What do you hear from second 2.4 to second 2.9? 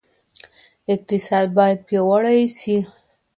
سي.